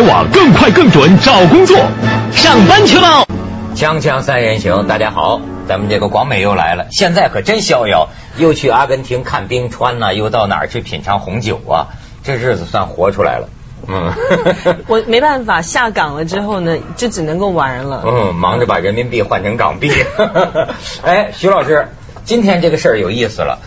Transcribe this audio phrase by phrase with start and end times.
[0.00, 1.76] 才网更快更准找工作，
[2.32, 3.26] 上班去喽！
[3.74, 8.08] 锵锵三人行，大家好，咱们这个广美又来了，现在可真逍遥，
[8.38, 11.88] 又去阿根廷看冰川呐、又到哪儿去品尝红酒啊，
[12.24, 13.50] 这日子算活出来了。
[13.86, 14.14] 嗯，
[14.88, 18.02] 我没办法，下岗了之后呢，就只能够玩了。
[18.06, 19.92] 嗯，忙着把人民币换成港币。
[21.04, 21.88] 哎，徐老师，
[22.24, 23.58] 今天这个事儿有意思了，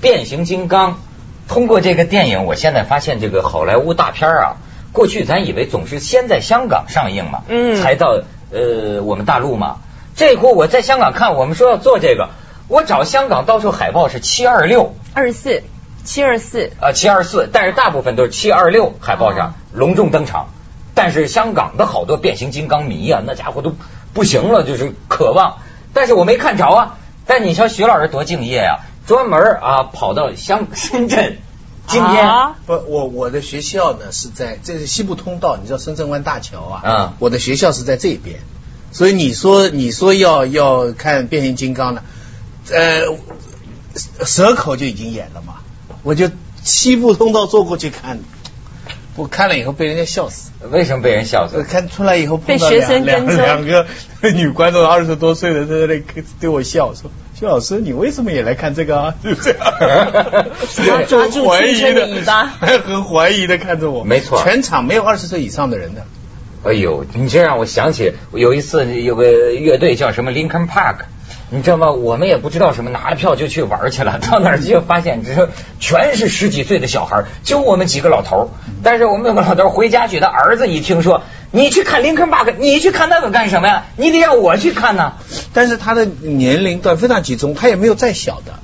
[0.00, 1.00] 变形金刚。
[1.46, 4.56] 通过这个电影，我现在发现这个好莱坞大片啊，
[4.94, 9.76] 过去咱以为总是先在香港上映嘛，嗯才到呃我们大陆嘛。
[10.16, 12.30] 这回我在香港看，我们说要做这个，
[12.68, 15.62] 我找香港到处海报是七二六二十四，
[16.04, 20.46] 七二四，啊七二四，但是大部分都是七二六海报上隆重登场。
[20.94, 23.74] 但是香港的好多变形金刚迷啊，那家伙都
[24.12, 25.56] 不行了，就是渴望。
[25.92, 26.98] 但是我没看着啊。
[27.26, 31.38] 但你瞧徐老师多敬业啊，专门啊跑到香深圳，
[31.86, 36.80] 今天啊不，我我的学校呢是在这是西部通道，你知道深圳湾大桥啊？
[36.82, 38.40] 啊我的学校是在这边，
[38.90, 42.02] 所以你说你说要要看变形金刚呢，
[42.70, 43.02] 呃，
[44.24, 45.56] 蛇口就已经演了嘛，
[46.02, 46.30] 我就
[46.62, 48.20] 西部通道坐过去看，
[49.16, 50.50] 我看了以后被人家笑死。
[50.70, 51.58] 为什么被人笑死？
[51.58, 53.86] 呃看出来以后碰到被学生两两两个
[54.32, 56.02] 女观众二十多岁的在那里
[56.40, 59.52] 对我笑说：“薛老师，你为什么也来看这个啊？” 就这
[60.86, 62.06] 样，很怀疑的
[62.86, 64.04] 很怀疑的看着我。
[64.04, 66.06] 没错全场没有二十岁以上的人的。
[66.64, 70.96] 哎呦，你这让我想起有一次有个乐队叫什么 Linkin Park，
[71.54, 71.92] 你知道吗？
[71.92, 75.48] 我们也不知道什么，拿了票就去玩去了， 到那儿就发现只是
[75.78, 78.48] 全是十几岁的小孩，就我们几个老头儿。
[78.82, 81.22] 但是我们有个老头儿回家去，他儿子一听说
[81.52, 83.84] 你去看 Linkin Park，你去看那个干什么呀？
[83.96, 85.12] 你得让我去看呢。
[85.52, 88.54] 但是他的年龄段非常集中，他也没有再小的，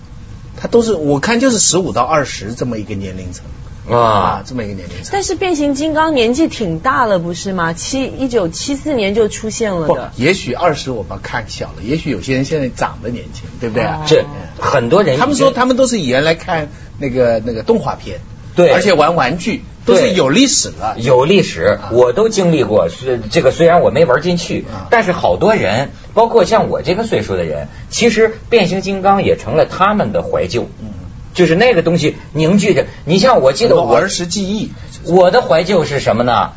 [0.61, 3.45] 他都是我看就是十五到二十这么一个年龄层
[3.89, 5.09] 啊啊，，这么一个年龄层。
[5.13, 7.73] 但是变形金刚年纪挺大了，不是吗？
[7.73, 10.13] 七一九七四年就出现了不的，。
[10.17, 14.01] 也许二十我们看小了，也许有些人现在长得年轻，对不对啊？
[14.03, 14.25] 哦这
[14.61, 16.69] 很多人他们说他们都是以前来看
[16.99, 18.21] 那个那个动画片，
[18.55, 20.97] 对而且玩玩具都是有历史了。
[20.99, 22.89] 有历史，我都经历过。
[22.91, 30.69] 是这个，虽然我没玩进去啊，但是好多人，包括像我这个岁数的人，其实变形金刚也成了他们的怀旧。
[30.83, 30.90] 嗯
[31.35, 32.87] 就是那个东西凝聚着。
[33.05, 34.73] 你像我记得我儿时记忆，
[35.05, 36.53] 我的怀旧是什么呢？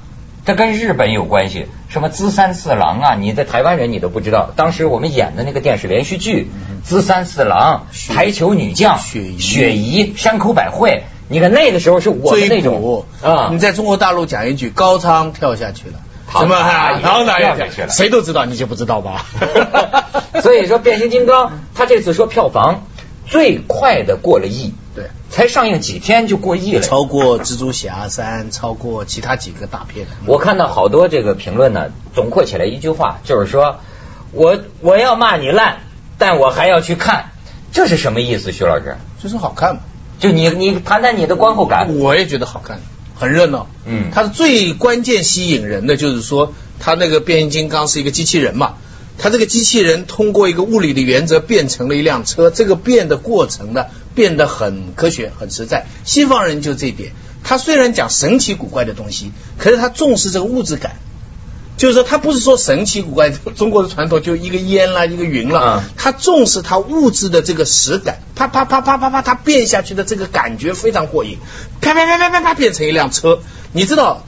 [0.46, 4.52] 它跟日本有关系，什么资三四郎啊，你在台湾人你都不知道。
[4.58, 6.50] 当时我们演的那个电视连续剧
[6.86, 9.40] 《资三四郎》、雪排球女将、雪姨。
[9.40, 13.50] 雪姨、山口百惠，你看那个时候是我的那种追捕啊。
[13.54, 15.94] 你在中国大陆讲一句高仓跳下去了，
[16.30, 17.00] 唐什么？
[17.02, 17.90] 唐打也跳下去了。
[17.90, 19.26] 谁都知道，你就不知道吧？
[20.44, 22.84] 所以说变形金刚，他这次说票房
[23.26, 26.82] 最快的过了亿，对，才上映几天就过亿了。
[26.82, 30.08] 超过蜘蛛侠三，超过其他几个大片。
[30.26, 33.80] 我看到好多这个评论呢，总括起来一句话，就是说
[34.32, 35.78] 我我要骂你烂，
[36.18, 37.32] 但我还要去看，
[37.72, 38.52] 这是什么意思？
[38.52, 39.82] 徐老师，就是好看嘛，
[40.20, 41.98] 就你你谈谈你的观后感。
[41.98, 42.82] 我也觉得好看，
[43.16, 43.68] 很热闹。
[43.86, 48.76] 嗯它最关键吸引人的就是说，它那个变形金刚是一个机器人嘛，
[49.18, 53.86] 它这个机器人通过一个物理的原则变成了一辆车，这个变的过程呢
[54.16, 55.86] 变得很科学、很实在。
[56.04, 57.12] 西方人就这一点，
[57.44, 60.98] 他虽然讲神奇古怪的东西，可是他重视这个物质感。
[61.76, 71.40] 就是说，他不是说神奇古怪，中国的传统就一个烟啦，一个云啦，嗯他重视他物质的这个实感，啪啪啪啪啪啪，它变下去的这个感觉非常过瘾，
[71.82, 73.40] 啪啪啪啪啪啪变成一辆车。
[73.72, 74.24] 你知道，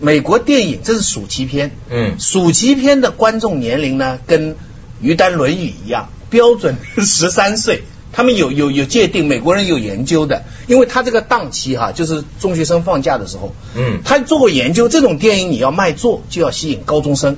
[0.00, 2.18] 美国电影这是暑期片，嗯。
[2.18, 4.56] 暑期片的观众年龄呢，跟
[5.00, 7.84] 于丹《论语》一样，标准 十三岁。
[8.12, 14.00] 他们有有有界定，美国人有研究的，因为他这个档期哈、就是中学生放假的时候，嗯。
[14.04, 17.36] 他做过研究，这种电影你要卖座，就要吸引高中生。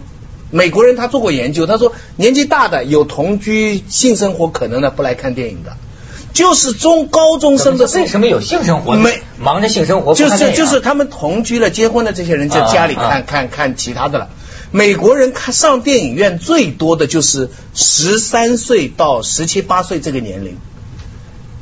[0.50, 5.76] 美国人他做过研究，他说年纪大的有同居性生活可能的不来看电影的，
[6.32, 8.94] 就是中高中生的时候为什么有性生活？
[8.94, 14.30] 没忙着性生活就是就是他们同居了、结婚的这些人在家里看看看其他的了。
[14.70, 20.56] 美国人看上电影院最多的就是十三岁到十七八岁这个年龄，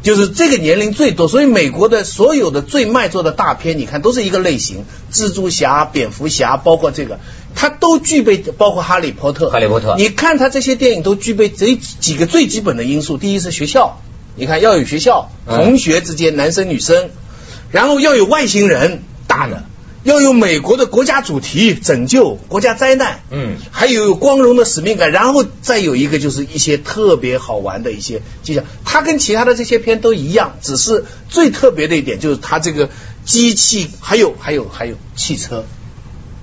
[0.03, 1.27] 就是这个年龄最多。
[1.27, 7.19] 所以美国的所有的最卖座的大片，你看都是一个类型：蜘蛛侠、蝙蝠侠，包括这个，
[7.57, 9.51] 它都具备，包括哈利波特。
[9.51, 13.19] 哈利波特你看他这些电影都具备这几个最基本的因素。
[13.19, 14.01] 第一是学校，
[14.37, 17.11] 你看要有学校，嗯同学之间，男生女生，
[17.71, 19.65] 然后要有外星人大的，
[20.03, 32.89] 要有美国的国家主题拯救国家灾难，嗯还有有光荣的使命感，然后再有一个就是一些特别好玩的一些技巧，它跟其他的这些片都一样，只是最特别的一点就是它这个
[33.25, 35.65] 机器，还有还有还有汽车。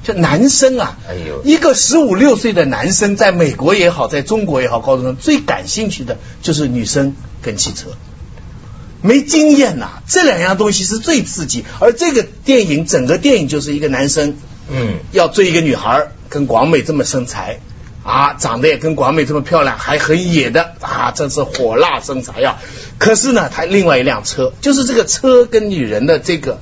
[0.07, 7.89] 就男生啊，哎呦一个十五六岁的男生，在美国也好，在中国也好，高中生最感兴趣的就是女生跟汽车。
[9.01, 11.65] 没经验呐、这两样东西是最刺激。
[11.81, 14.38] 而这个电影，整个电影就是一个男生
[14.69, 17.59] 嗯，要追一个女孩，跟广美这么身材
[18.04, 22.59] 啊，长得也跟广美这么漂亮，还很野的啊，真是火辣身材呀、
[22.98, 26.62] 可是呢，他另外一辆车，就是这个车跟女人的这个，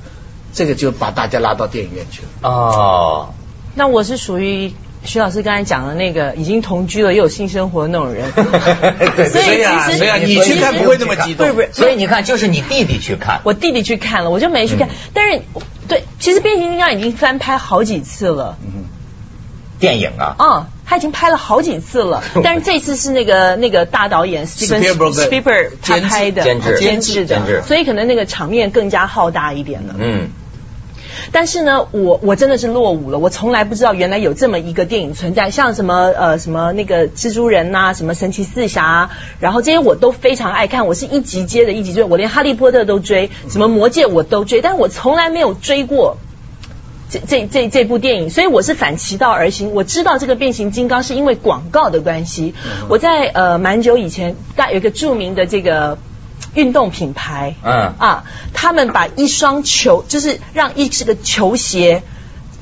[0.51, 2.49] 这个就把大家拉到电影院去了。
[2.49, 3.34] 哦，
[3.75, 4.73] 那我是属于
[5.03, 8.31] 徐老师刚才讲的那个已经同居了又有性生活的那种人。
[9.15, 11.45] 对所以啊，其实所以啊，你去看不会那么激动。
[11.45, 11.69] 不是不是。
[11.73, 14.89] 所以你看，就是你弟弟去看，我弟弟去看了，我就没去看。
[15.13, 15.41] 但是
[15.87, 18.57] 对，其实变形金刚已经翻拍好几次了。
[18.63, 18.85] 嗯。
[19.77, 26.79] 电影啊，啊、他已经拍了好几次了， 但是这次是那个那个大导演 Steven Spielberg 的 Spielberg 他拍的监制。
[26.79, 27.53] 监制监制。
[27.55, 29.95] 的，所以可能那个场面更加浩大一点了。
[29.99, 30.29] 嗯，
[31.31, 46.17] 但是呢，我我真的是落伍了，我从来不知道原来有这么一个电影存在，像什么呃什么那个蜘蛛人呐、什么神奇四侠、啊，然后这些我都非常爱看，我是一集接着一集追，我连哈利波特都追，什么魔戒我都追，但是我从来没有追过。
[47.07, 49.75] 这这这这部电影，所以我是反其道而行。
[49.75, 52.55] 我知道这个变形金刚是因为广告的关系。
[52.89, 55.99] 我在呃蛮久以前，大有一个著名的这个
[56.53, 58.23] 运动品牌，嗯啊，
[58.53, 62.03] 他们把一双球，就是让一这个球鞋。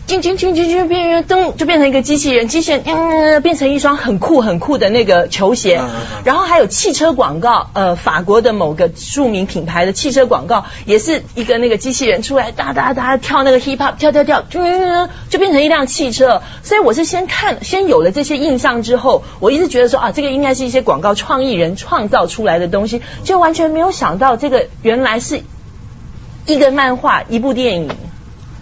[0.05, 5.81] 进进进进进变成噔就变成一个机器人，机器人嗯变成一双很酷很酷的那个球鞋
[6.25, 16.41] 然后还有汽车广告，呃，法国的某个著名品牌的汽车广告，也是一个那个机器人出来哒哒哒跳那个 hip hop 跳跳跳，嗯就变成一辆汽车。
[16.63, 25.43] 所以我是先看先有了这些印象之后，我一直觉得说啊，这个应该是一些广告创意人创造出来的东西，就完全没有想到这个原来是
[26.45, 27.89] 一个漫画一部电影。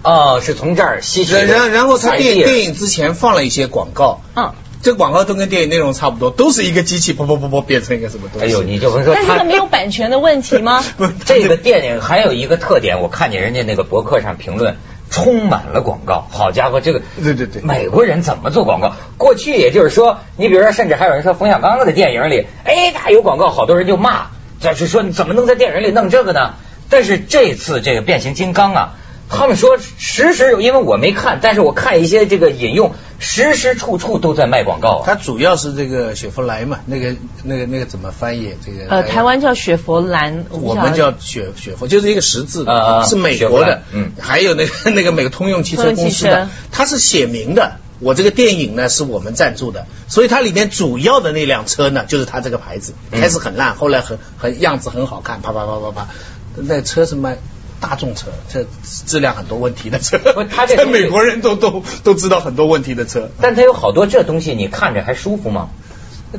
[0.04, 8.48] 哦，是从这儿吸取然然然后他电电影之前放了一些广告，嗯，这广告都跟电影内容差不多，都是一个机器噗噗噗噗变成一个什么东西。
[8.48, 10.84] 哎呦，你就甭说他但这个没有版权的问题吗？
[10.98, 14.78] 不这个电影还有一个特点，我看见人家那个博客上评论，
[15.12, 16.28] 充满了广告。
[16.32, 18.96] 好家伙，这个对对对美国人怎么做广告？
[19.18, 26.56] 过去也就是说，你比如说，甚至还有人说冯小刚的电影里，哎，他有广告，好多人就骂，就是说你怎么能在电影里弄这个呢？
[26.90, 28.94] 但是这次这个变形金刚啊。
[29.32, 35.04] 他们说时时有，因为我没看，但是我看一些这个引用，时时处处都在卖广告啊。
[35.06, 38.54] 它主要是这个雪佛兰嘛，那个那个那个怎么翻译？
[38.66, 42.66] 这个呃，台湾叫雪佛兰，我们叫雪雪佛，就是一个十字
[43.08, 47.78] 是美国的，嗯还有那个 那个美国通用汽车公司的，它是写明的。
[48.00, 56.08] 我这个电影呢是我们赞助的，所以它里面主要的那辆车呢就是它这个牌子，嗯开始很烂，后来很很样子很好看，啪啪啪啪啪，
[56.56, 57.38] 那车是卖
[57.82, 58.66] 大众车，这
[59.06, 65.70] 质量很多问题的车不，它这 在美国人都都都知道很多问题的车，但它有好多这东西，你看着还舒服吗？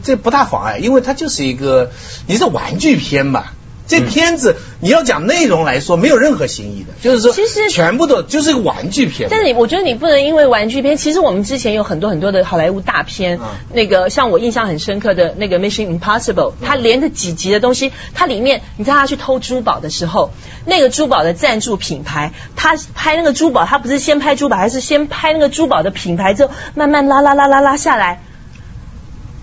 [0.02, 1.90] 这不大妨碍，因为它就是一个
[2.26, 3.46] 你是玩具片嘛。
[3.92, 9.28] 这嗯片子你要讲内容来说，没有任何新意的，就是说，其实全部都就是个玩具片。
[9.30, 16.32] 但是你，我觉得你不能因为玩具片，其实我们之前有很多很多的好莱坞大片，嗯那个像我印象很深刻的那个《Mission Impossible》，
[16.64, 20.30] 它连着几集的东西，它里面你知道他去偷珠宝的时候，
[20.64, 28.22] 那个珠宝的赞助品牌，他拍那个珠宝，他不是先拍珠宝，还是先拍那个珠宝的品牌之后，慢慢拉拉拉拉拉下来。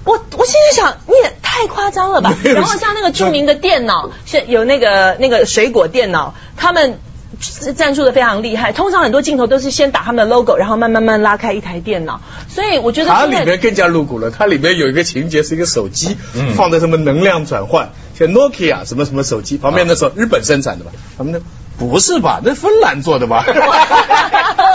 [0.06, 2.34] 我我现在想，你也太夸张了吧？
[2.44, 7.00] 然后像那个著名的电脑，是有那个那个水果电脑，他们
[7.76, 8.72] 赞助的非常厉害。
[8.72, 12.22] 通常很多镜头都是先打他们的 logo，然后慢慢慢拉开一台电脑。
[12.48, 21.40] 所以我觉得它里面更加露骨了，它里面有一个情节是一个手机，嗯放在什么能量转换，像 Nokia 什么什么手机，旁边那时候日本生产的吧，他们那
[21.80, 22.42] 不是吧？
[22.44, 23.44] 那芬兰做的吧？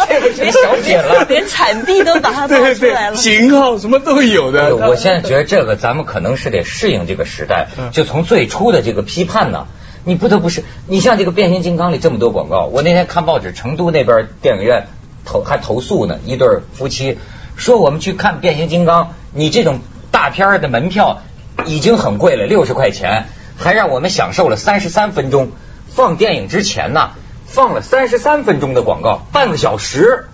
[0.08, 1.24] 这个是小品了。
[1.28, 3.22] 连产地都把它报对出来了对，。
[3.22, 4.74] 型号什么都有的。
[4.74, 9.66] 我现在觉得这个咱们可能是得适应这个时代，嗯就从最初的这个批判呢，
[10.04, 14.86] 你不得不是，你像这个变形金刚里这么多广告，我那天看报纸，成都那边电影院
[15.24, 17.18] 投还投诉呢，一对夫妻
[17.56, 19.80] 说我们去看变形金刚，你这种
[20.10, 21.22] 大片的门票
[21.66, 25.52] 已经很贵了，六十块钱，还让我们享受了三十三分钟，
[25.94, 27.10] 放电影之前呢，
[27.46, 30.26] 放了三十三分钟的广告，半个小时。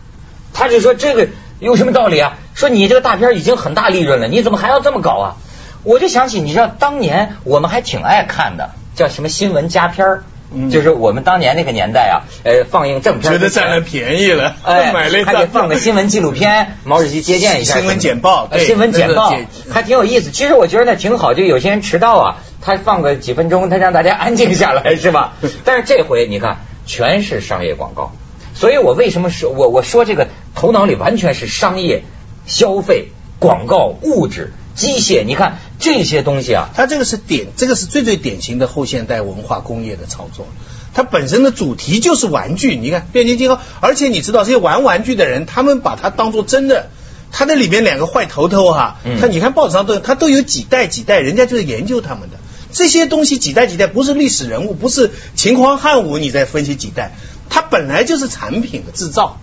[0.52, 1.28] 他就说这个
[1.60, 2.38] 有什么道理啊？
[2.54, 5.36] 说你这个大片已经很大利润了，你怎么还要这么搞啊？
[5.84, 19.32] 我就想起，你知道当年我们还挺爱看的，叫什么新闻佳片儿嗯就是我们当年那个年代啊，呃，放映正片觉得占了便宜了，哎， 买了一还得放个新闻纪录片，毛主席接见一下新闻简报新闻简报
[19.70, 20.32] 还挺有意思。
[20.32, 25.34] 其实我觉得那挺好，就有些人迟到啊，他放个几分钟，他让大家安静下来，是吧？
[25.64, 28.12] 但是这回你看，全是商业广告。
[28.54, 32.02] 所以我为什么说我我说这个头脑里完全是商业、
[32.46, 35.24] 消费、广告、物质、机械。
[35.24, 40.46] 你看这些东西啊，它这个是典，这个是最最典型的后现代文化工业的操作。
[40.92, 46.90] 它本身的主题就是玩具，你看变形金刚，而且你知道这些玩玩具的人，他们把它当做真的。
[47.32, 52.39] 它那里面两个坏头头哈，他你看报纸上都有，他都有几代几代，人家就是研究他们的
[52.72, 57.12] 这些东西几代几代，不是历史人物，不是秦皇汉武，你在分析几代，
[57.48, 59.40] 它本来就是产品的制造，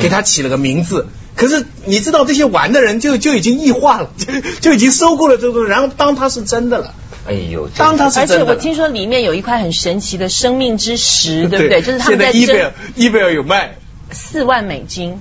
[0.00, 1.06] 给它起了个名字。
[1.36, 6.94] 可是你知道这些玩的人就就已经异化了，就 就已经收购了这个东西，然后当它是真的了。
[7.26, 8.54] 哎呦，当它是而且真的了。
[8.54, 11.82] 我听说里面有一块很神奇的生命之石，对不对？
[11.82, 13.76] 就是他们在现在伊贝尔争伊贝尔有卖，
[14.10, 15.20] 四万美金。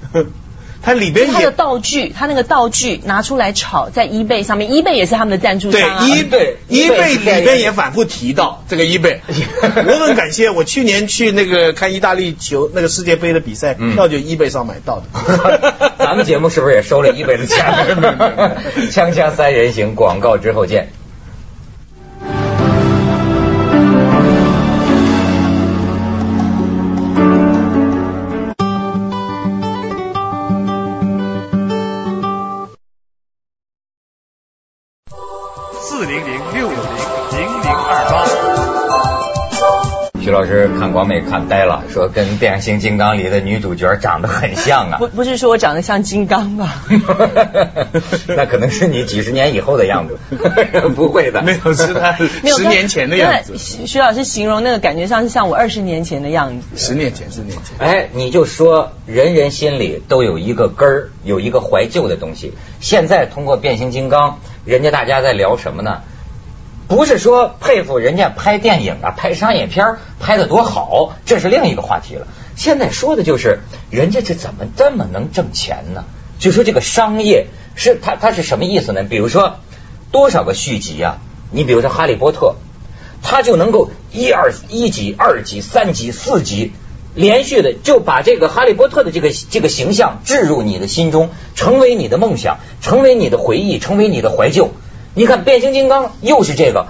[0.88, 9.18] 它里边它的道具，它那个道具拿出来炒，在 eBay 上面，eBay 也是他们的赞助商对伊贝 eBay 里边也反复提到这个 eBay，
[9.86, 15.74] 我很感谢，我去年去那个看意大利球那个世界杯的比赛，嗯票就 eBay 上买到的。
[16.00, 17.66] 咱们节目是不是也收了 eBay 的钱？
[18.90, 20.88] 锵锵三人行，广告之后见。
[35.90, 38.26] 四零零六五零零零二八。
[40.22, 45.08] 徐老师看广美看呆了，说跟变形金刚里的女主角长得很像啊不。
[45.08, 46.84] 不是说我长得像金刚吧？
[48.36, 50.18] 那可能是你几十年以后的样子，
[50.94, 52.12] 不会的，没有是他
[52.44, 56.66] 十年前的样子徐老师形容那个感觉像是像我二十年前的样子。
[56.76, 57.78] 十年前，十年前。
[57.80, 62.54] 哎，你就说人人心里都有一个根儿，有一个怀旧的东西。
[62.82, 66.02] 现在通过变形金刚，人家大家在聊什么呢？
[66.90, 72.28] 不是说佩服人家拍电影啊、拍商业片拍的多好，这是另一个话题了。
[72.58, 73.60] 现在说的就是
[73.90, 76.04] 人家这怎么这么能挣钱呢？
[76.38, 79.04] 就说这个商业是它它是什么意思呢？
[79.04, 79.60] 比如说
[80.12, 81.20] 多少个续集啊？
[81.50, 82.56] 你比如说《哈利波特》，
[83.26, 86.74] 他就能够一二一集、二集、三集、四集，
[87.18, 94.70] 连续的就把这个哈利波特的这个这个形象置入你的心中，成为你的梦想，成为你的回忆，成为你的怀旧。
[95.16, 96.88] 你看变形金刚又是这个。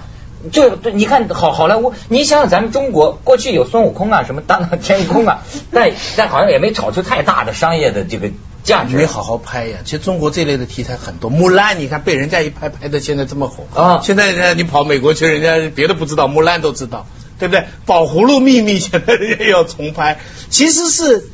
[0.52, 5.42] 就对，你看好好莱坞，你想想咱们中国过去有孙悟空啊，什么大闹天宫啊，
[5.72, 8.30] 但但好像也没炒出太大的商业的这个
[8.62, 8.96] 价值。
[8.96, 11.28] 没好好拍呀，其实中国这类的题材很多。
[11.28, 17.06] 木兰，你看被人家一拍拍的现在这么火啊现在呢，你跑美国去，人家别的不知道，木兰都知道，
[17.38, 17.64] 对不对？
[17.86, 21.28] 宝葫芦秘密现在又要重拍，其实是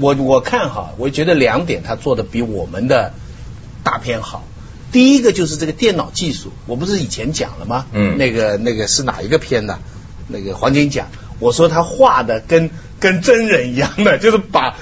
[0.00, 3.12] 我我看哈，我觉得两点他做的比我们的
[3.82, 4.44] 大片好。
[4.92, 7.86] 第一个就是这个电脑技术，我不是以前讲了吗？
[7.92, 9.78] 嗯那个那个是哪一个片呢？
[10.28, 11.08] 那个黄金甲，
[11.38, 12.70] 我说他画的跟
[13.00, 14.76] 跟真人一样的，就是把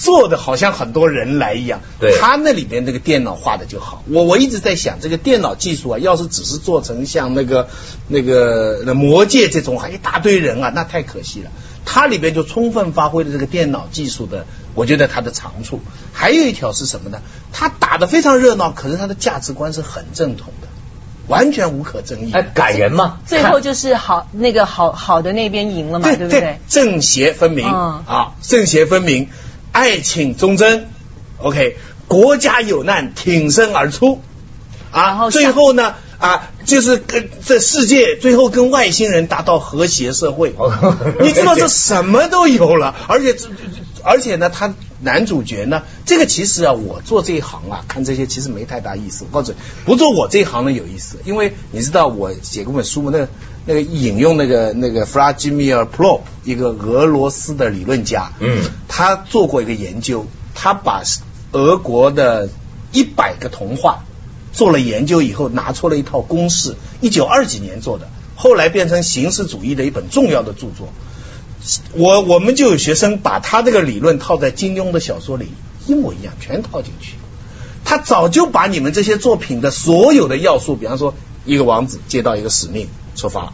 [0.00, 1.80] 做的好像很多人来一样。
[2.00, 4.02] 对他那里边那个电脑画的就好。
[4.08, 7.68] 我我一直在想，这个电脑技术啊，要是只是做成像那个
[8.08, 11.50] 那个那魔界这种，还一大堆人啊，那太可惜了。
[11.84, 15.80] 它里边就充分发挥了这个电脑技术的，我觉得它的长处。
[16.12, 17.20] 还有一条是什么呢？
[17.52, 20.68] 它打得非常热闹，可是它的价值观是很正统的，
[21.26, 22.32] 完全无可争议。
[22.32, 23.18] 哎，感人嘛？
[23.26, 26.60] 最后就是好那个好好的那边赢了嘛，对对不对？
[26.68, 29.28] 正邪分明、嗯啊，正邪分明，
[29.72, 30.88] 爱情忠贞
[31.38, 31.76] ，OK，
[32.08, 34.20] 国家有难挺身而出。
[34.90, 40.52] 啊，然后最后呢啊，就是跟这世界最后跟外星人达到和谐社会。
[40.58, 43.46] 哦， 你知道这什么都有了，而且这
[44.02, 49.24] 而且呢，他男主角呢，这个其实啊，我做这一行啊，看这些其实没太大意思。
[49.30, 53.28] 我告诉你，不做我这一行的有意思，因为你知道我写过本书嘛，那个
[53.66, 61.02] 那个引用那个那个弗拉基米尔·普洛，一个俄罗斯的理论家，嗯他做过一个研究，他把
[61.52, 62.48] 俄国的
[62.92, 64.04] 一百个童话
[64.52, 70.88] 做了研究以后，拿出了一套公式，一九二几年做的，后来变成形式主义的一本重要的著作。
[71.92, 75.48] 我我们就有学生把他这个理论套在金庸的小说里，
[75.86, 77.14] 一模一样，全套进去。
[77.84, 81.14] 他早就把你们这些作品的所有的要素，比方说
[81.44, 83.52] 一个王子接到一个使命出发，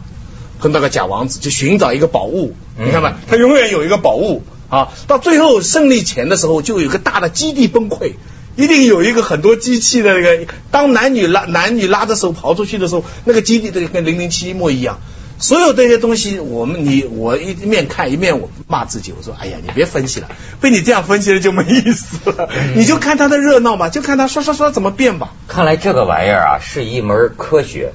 [0.59, 8.13] 碰到个假王子去寻找一个宝物，嗯你看吧，他永远有一个宝物啊，到最后胜利前的时候就有一个大的基地崩溃。
[8.55, 14.99] 一定有一个很多机器的那个，当男女拉男女拉着手跑出去的时候，那个基地这个跟零零七一模一样。
[15.39, 20.29] 所有这些东西，我们你我一面看一面我骂自己，我说哎呀，你别分析了，
[20.59, 22.49] 被你这样分析了就没意思了。
[22.75, 25.33] 你就看他的热闹吧，就看他刷刷刷怎么变吧。
[25.47, 27.93] 看来这个玩意儿啊是一门科学，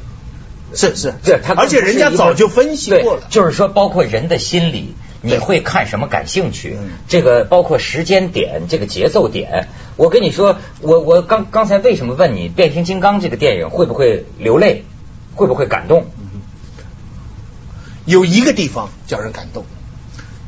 [0.75, 3.23] 是是，这他而且人家早就分析过了。
[3.29, 6.91] 就是说包括人的心理，你会看什么感兴趣嗯？
[7.09, 9.69] 这个包括时间点，这个节奏点。
[9.97, 14.85] 我跟你说，我我刚刚才为什么问你《变形金刚》这个电影会不会流泪，
[15.35, 16.07] 会不会感动？
[18.05, 19.65] 有一个地方叫人感动，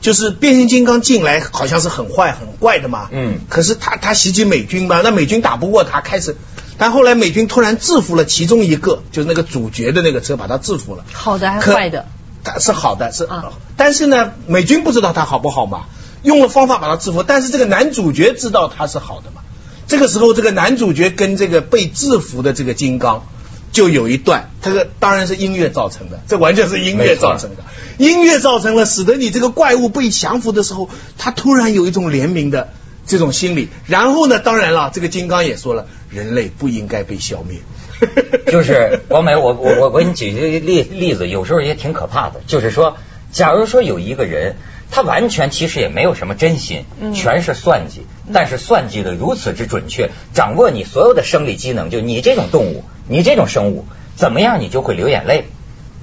[0.01, 6.37] 就是变形金刚进来好像是很坏很怪的嘛，嗯可是他他袭击美军嘛，那美军打不过他，开始，
[6.79, 11.05] 但后来美军突然制服了其中一个，就是那个主角的那个车，把他制服了。
[11.13, 12.07] 好的还是坏的？
[12.43, 15.87] 他是好的，是，啊但是呢，美军不知道他好不好嘛，
[16.23, 19.41] 用了方法把他制服，但是这个男主角知道他是好的嘛。
[19.87, 23.27] 这个时候，这个男主角跟这个被制服的这个金刚
[23.75, 27.65] 就有一段，这个当然是音乐造成的，这完全是音乐造成的。
[27.99, 30.89] 音乐造成了，使得你这个怪物被降服的时候，
[31.19, 32.69] 他突然有一种怜悯的
[33.05, 33.69] 这种心理。
[33.87, 37.59] 然后呢，当然了，这个金刚也说了，人类不应该被消灭。
[38.47, 42.41] 就是王梅，我我我我给你举一个例例子，有时候也挺可怕的。
[42.47, 42.97] 就是说，
[43.33, 44.55] 假如说有一个人，
[44.93, 53.85] 他完全其实也没有什么真心，嗯全是算计，但是算计的如此之准确，掌握你所有的生理机能，就你这种动物，你这种生物，
[54.17, 55.47] 怎么样你就会流眼泪。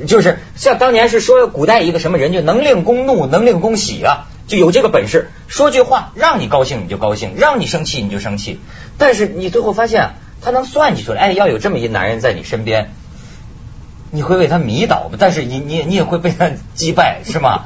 [0.07, 8.59] 就是像当年是说古代一个什么人，就能令公怒，能令公喜啊，就有这个本事，说句话让你高兴你就高兴，让你生气你就生气。
[8.97, 12.91] 但是你最后发现，他能算计出来，哎，要有这么一男人在你身边，
[14.09, 15.17] 你会为他迷倒吗？
[15.19, 17.65] 但是你你你也会被他击败，是吗？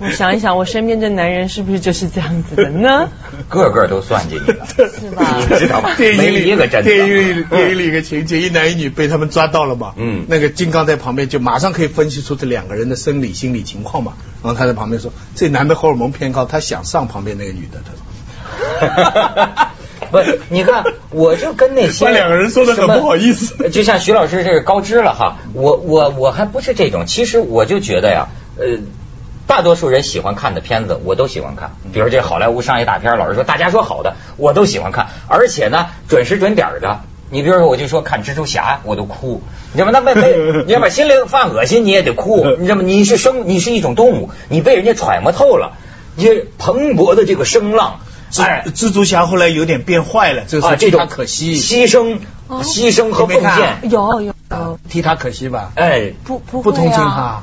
[0.00, 3.08] 我想一想，我身边这男人是不是就是这样子的呢？
[3.48, 5.94] 个个都算计你了，是吧你知道吗？
[5.96, 6.90] 电影没里一个真的。
[6.90, 19.74] 电影里电影里一个情节，一男一女被他们抓到了嘛，嗯那个金刚在旁边就马上可以分析出这两个人的生理心理情况嘛，然后他在旁边说，这男的荷尔蒙偏高，他想上旁边那个女的，他说。
[20.10, 28.26] 不，你看，我就跟那些 把两个人说的很不好意思就像徐老师这个高知了哈，我我我还不是这种，其实我就觉得呀，
[28.58, 28.78] 呃。
[29.46, 31.72] 大多数人喜欢看的片子，我都喜欢看。
[31.92, 37.00] 比如这好莱坞商业大片，老实说，大家说好的，我都喜欢看，而且呢，准时准点的。
[37.30, 39.92] 你比如说，我就说看蜘蛛侠，我都哭，你知道吗？
[39.92, 42.82] 那没没， 你要把心里犯恶心，你也得哭，你知道吗？
[42.84, 45.72] 你是生，你是一种动物，你被人家揣摩透了，
[46.14, 46.28] 你
[46.58, 48.00] 蓬勃的这个声浪，
[48.38, 55.72] 哎蜘蜘蛛侠后来有点变坏了，这啊，是替这种他可惜，牺牲、哦牺牲和奉献，有有有，替他可惜吧？
[55.74, 57.00] 哎，不不不同情。
[57.00, 57.42] 他，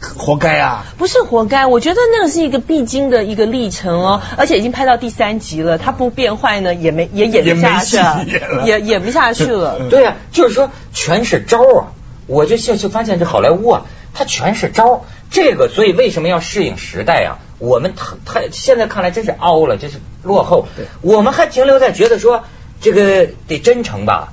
[0.00, 0.84] 活该啊！
[0.98, 9.78] 不是活该，我觉得那个是一个必经的一个历程哦，而且已经拍到第三集了，他不变坏呢，也没也演不下去也演了也演不下去了。
[9.90, 11.92] 对呀、就是说全是招啊！
[12.26, 13.82] 我就就就发现这好莱坞啊，
[14.14, 15.04] 它全是招。
[15.30, 17.38] 这个，所以为什么要适应时代啊？
[17.58, 20.66] 我们太太现在看来真是凹了，真是落后。
[21.02, 22.44] 我们还停留在觉得说
[22.80, 24.32] 这个得真诚吧，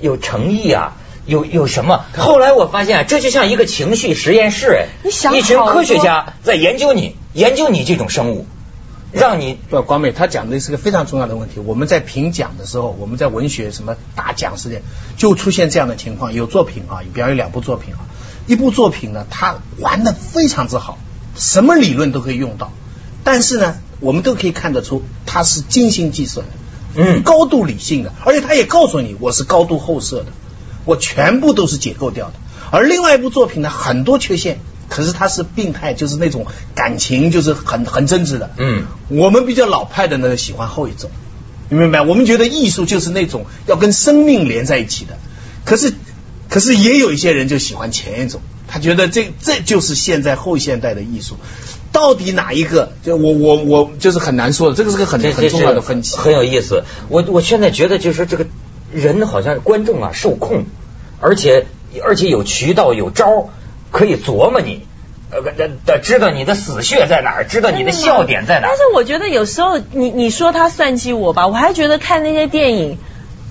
[0.00, 0.96] 有诚意啊。
[1.28, 2.06] 有有什么？
[2.16, 8.46] 后来我发现啊，这就像一个情绪实验室，哎，你想一群科学家在研究你，研究你这种生物，
[9.12, 11.60] 让你不，光美他讲的是个非常重要的问题。
[11.60, 14.82] 我们在评奖的时候，我们在文学什么大奖事件，
[15.18, 16.32] 就出现这样的情况。
[16.32, 18.00] 有作品啊，比方有两部作品啊，
[18.46, 20.98] 一部作品呢，他玩的非常之好，
[21.36, 22.72] 什么理论都可以用到，
[23.22, 26.52] 但是呢，我们都可以看得出他是精心计算的，
[26.96, 30.32] 嗯高度理性的，而且他也告诉你我是高度后设的，
[30.88, 32.34] 我全部都是解构掉的。
[32.70, 38.50] 而另外一部作品呢，很多缺陷，可是它是病态，就是那种感情就是很很真挚的。
[38.56, 41.10] 嗯，我们比较老派的呢，喜欢后一种，
[41.68, 42.00] 你明白？
[42.00, 45.18] 我们觉得艺术就是那种要跟生命连在一起的。
[45.64, 45.92] 可是，
[46.48, 51.36] 可是也有一些人就喜欢前一种，他觉得这这就是现在后现代的艺术。
[51.90, 52.92] 到底哪一个？
[53.02, 56.16] 就我我我就是很难说的，这个是个很很重要的分歧。
[56.16, 56.84] 很有意思。
[57.08, 58.46] 我我现在觉得就是说这个
[58.92, 60.64] 人好像观众啊受控，
[61.20, 61.66] 而且
[62.04, 63.50] 而且有渠道有招
[63.90, 64.86] 可以琢磨你，
[65.30, 68.76] 呃呃呃，知道你的死穴在哪儿，知道你的笑点在哪儿但。
[68.76, 72.98] 是我觉得有时候你你说他算计我吧，我还觉得看那些电影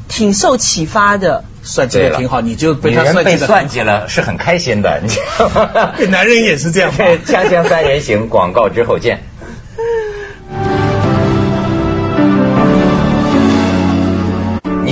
[0.08, 1.44] 挺受启发的。
[1.64, 5.92] 算计对了的挺好，你就被他算计被算计了是很开心的，你知道吗？
[5.98, 9.22] 对 男人也是这样吧 锵锵三人行，广告之后见。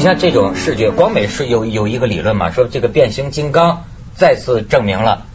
[0.06, 5.26] 像这种视觉，光美是有有一个理论嘛，说这个变形金刚再次证明了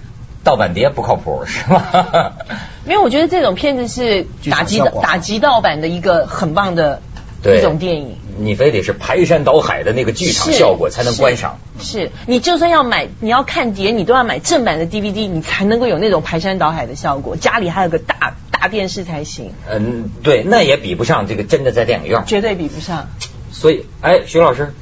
[0.45, 2.35] 盗版碟不靠谱，是吧？
[2.87, 7.03] 因为我觉得这种片子是打击打击盗版的一个很棒的
[7.45, 8.17] 一种电影。
[8.39, 11.59] 你非得是排山倒海的那个剧场效果才能观赏。
[11.81, 11.85] 是。
[11.85, 17.37] 是你就算要买，你要看碟，你都要买正版的 DVD，你才能够有那种排山倒海的效果。
[17.37, 22.23] 家里还有个大大电视才行，嗯，对，那也比不上这个真的在电影院。
[22.25, 23.09] 绝对比不上。
[23.53, 24.73] 所以，哎，徐老师，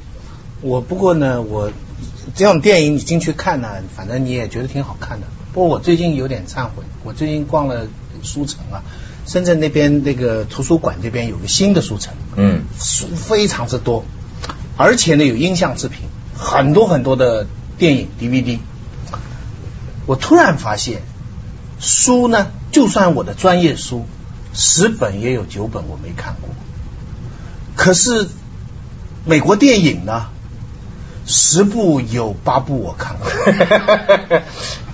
[0.61, 1.72] 我不过呢，我
[2.35, 5.26] 这种电影你进去看呢，反正你也觉得挺好看的。
[5.52, 7.87] 不过我最近有点忏悔，我最近逛了
[8.22, 8.83] 书城啊，
[9.26, 14.04] 深圳那边那个图书馆这边有个新的书城，嗯，书非常之多，
[14.76, 16.02] 而且呢有音像制品，
[16.37, 17.46] 很多很多的
[17.78, 18.59] 电影 DVD。
[20.07, 21.02] 我突然发现，
[21.81, 24.07] 书呢，就算我的专业书，
[24.54, 26.50] 十本也有九本我没看过。
[27.76, 28.28] 可是
[29.29, 30.29] 美国电影呢，
[31.27, 33.29] 十部有八部我看过。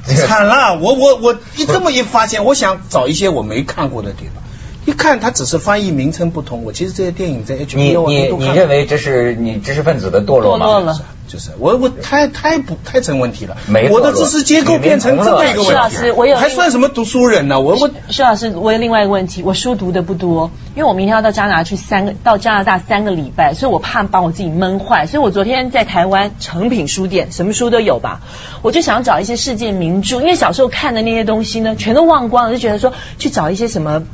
[0.05, 4.43] 惨了，我我我一这么一发现，我想找一些我没看过的地方。
[4.87, 10.67] 一看它只是翻译名称不同，我其实这些电影在你 HBO 你啊都看你认为这是你知识分子的堕落吗？
[10.67, 11.01] 堕落了。
[11.27, 13.57] 就是我我太太不太成问题了。
[13.67, 17.59] 没，我的知识结构变成这么一个徐老问题师我有还算什么读书人呢？
[17.59, 28.21] 我我徐老师，我有另外一个问题，我书读的不多，因为我明天要到加拿大去三个，到加拿大三个礼拜，所以我怕把我自己闷坏，所以我昨天在台湾诚品书店，什么书都有吧，
[28.61, 34.05] 我就想找一些世界名著，因为小时候看的那些东西呢，全都忘光了，就觉得说去找一些什么。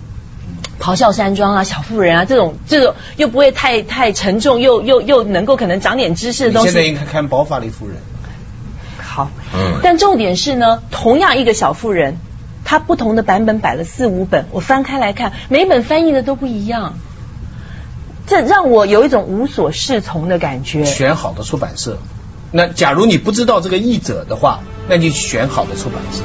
[0.81, 6.89] 咆哮山庄啊，小妇人啊，这种这种又不会太太沉重，又又又能够可能长点知识的东你现在西。
[6.89, 7.97] 应该看《包法利夫人》，
[9.03, 12.17] 好，嗯但重点是呢，同样一个小妇人，
[12.65, 16.95] 她不同的版本摆了四五本，我翻开来看，每本翻译的都不一样，
[18.27, 20.85] 这让我有一种无所适从的感觉。
[20.85, 21.99] 选好的出版社。
[22.53, 26.23] 那假如你不知道这个译者的话，那你选好的出版社，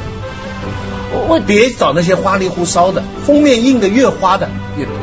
[1.46, 5.00] 别找那些花里胡哨的，封面印的越花的越不要。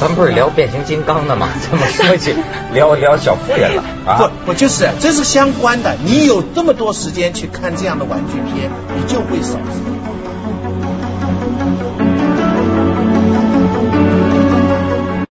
[0.00, 1.48] 咱不是聊变形金刚的吗？
[1.60, 2.34] 怎么说起
[2.72, 4.16] 聊聊小妇人了啊？
[4.16, 5.94] 不不就是这是相关的。
[6.04, 9.58] 你有这么多时间去看这样的玩具片，你就会少。